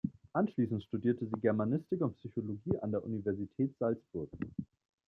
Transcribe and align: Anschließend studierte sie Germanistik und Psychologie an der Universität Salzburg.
Anschließend 0.33 0.81
studierte 0.83 1.27
sie 1.27 1.39
Germanistik 1.39 2.01
und 2.01 2.15
Psychologie 2.15 2.75
an 2.79 2.89
der 2.89 3.03
Universität 3.05 3.77
Salzburg. 3.77 4.31